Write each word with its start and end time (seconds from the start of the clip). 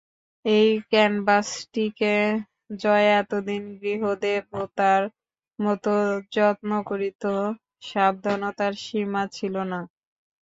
এই 0.45 0.69
ক্যানভাসটিকে 0.89 2.15
জয়া 2.79 3.13
এতদিন 3.19 3.63
গৃহদেবতার 3.81 5.03
মতো 5.59 5.93
যত্ন 6.31 6.69
করিত, 6.89 7.23
সাবধানতার 7.83 8.73
সীমা 8.83 9.23
ছিল 9.35 9.55
না। 9.71 9.79